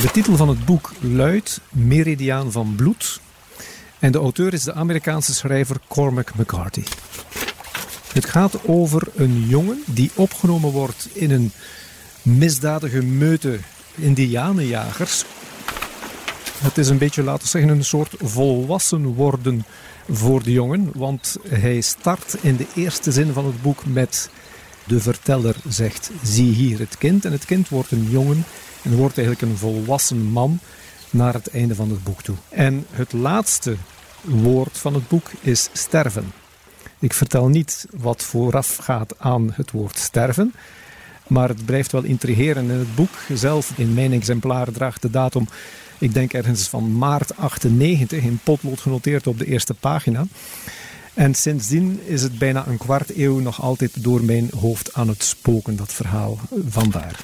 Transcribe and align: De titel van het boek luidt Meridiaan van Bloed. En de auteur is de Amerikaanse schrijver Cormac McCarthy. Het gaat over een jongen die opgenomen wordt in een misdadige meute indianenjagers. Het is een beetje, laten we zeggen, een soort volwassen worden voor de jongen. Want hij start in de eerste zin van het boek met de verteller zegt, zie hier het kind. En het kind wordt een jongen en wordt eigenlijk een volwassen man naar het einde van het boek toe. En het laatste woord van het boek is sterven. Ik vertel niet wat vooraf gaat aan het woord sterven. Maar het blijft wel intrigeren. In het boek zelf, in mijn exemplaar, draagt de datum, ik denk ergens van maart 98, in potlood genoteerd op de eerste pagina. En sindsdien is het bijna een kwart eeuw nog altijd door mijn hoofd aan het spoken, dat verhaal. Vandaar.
De 0.00 0.10
titel 0.10 0.36
van 0.36 0.48
het 0.48 0.64
boek 0.64 0.92
luidt 1.00 1.60
Meridiaan 1.70 2.52
van 2.52 2.74
Bloed. 2.76 3.20
En 3.98 4.12
de 4.12 4.18
auteur 4.18 4.52
is 4.52 4.62
de 4.62 4.74
Amerikaanse 4.74 5.34
schrijver 5.34 5.76
Cormac 5.88 6.34
McCarthy. 6.34 6.82
Het 8.12 8.24
gaat 8.26 8.66
over 8.66 9.02
een 9.14 9.46
jongen 9.48 9.82
die 9.86 10.10
opgenomen 10.14 10.70
wordt 10.70 11.08
in 11.12 11.30
een 11.30 11.52
misdadige 12.22 13.02
meute 13.02 13.58
indianenjagers. 13.94 15.24
Het 16.58 16.78
is 16.78 16.88
een 16.88 16.98
beetje, 16.98 17.22
laten 17.22 17.42
we 17.42 17.48
zeggen, 17.48 17.70
een 17.70 17.84
soort 17.84 18.14
volwassen 18.22 19.04
worden 19.04 19.64
voor 20.10 20.42
de 20.42 20.52
jongen. 20.52 20.90
Want 20.94 21.36
hij 21.48 21.80
start 21.80 22.36
in 22.40 22.56
de 22.56 22.66
eerste 22.74 23.12
zin 23.12 23.32
van 23.32 23.46
het 23.46 23.62
boek 23.62 23.86
met 23.86 24.30
de 24.84 25.00
verteller 25.00 25.56
zegt, 25.68 26.10
zie 26.22 26.52
hier 26.52 26.78
het 26.78 26.98
kind. 26.98 27.24
En 27.24 27.32
het 27.32 27.44
kind 27.44 27.68
wordt 27.68 27.90
een 27.90 28.08
jongen 28.10 28.44
en 28.82 28.96
wordt 28.96 29.18
eigenlijk 29.18 29.52
een 29.52 29.58
volwassen 29.58 30.22
man 30.22 30.58
naar 31.10 31.34
het 31.34 31.50
einde 31.50 31.74
van 31.74 31.90
het 31.90 32.04
boek 32.04 32.22
toe. 32.22 32.36
En 32.48 32.86
het 32.90 33.12
laatste 33.12 33.76
woord 34.22 34.78
van 34.78 34.94
het 34.94 35.08
boek 35.08 35.30
is 35.40 35.68
sterven. 35.72 36.32
Ik 36.98 37.12
vertel 37.12 37.48
niet 37.48 37.86
wat 37.96 38.22
vooraf 38.22 38.76
gaat 38.76 39.18
aan 39.18 39.52
het 39.54 39.70
woord 39.70 39.98
sterven. 39.98 40.54
Maar 41.26 41.48
het 41.48 41.64
blijft 41.64 41.92
wel 41.92 42.02
intrigeren. 42.02 42.70
In 42.70 42.78
het 42.78 42.94
boek 42.94 43.10
zelf, 43.34 43.72
in 43.76 43.94
mijn 43.94 44.12
exemplaar, 44.12 44.72
draagt 44.72 45.02
de 45.02 45.10
datum, 45.10 45.48
ik 45.98 46.14
denk 46.14 46.32
ergens 46.32 46.68
van 46.68 46.96
maart 46.96 47.36
98, 47.36 48.22
in 48.22 48.40
potlood 48.44 48.80
genoteerd 48.80 49.26
op 49.26 49.38
de 49.38 49.46
eerste 49.46 49.74
pagina. 49.74 50.26
En 51.14 51.34
sindsdien 51.34 52.00
is 52.04 52.22
het 52.22 52.38
bijna 52.38 52.66
een 52.66 52.78
kwart 52.78 53.16
eeuw 53.16 53.38
nog 53.38 53.62
altijd 53.62 54.02
door 54.02 54.24
mijn 54.24 54.50
hoofd 54.60 54.94
aan 54.94 55.08
het 55.08 55.22
spoken, 55.22 55.76
dat 55.76 55.92
verhaal. 55.92 56.38
Vandaar. 56.68 57.20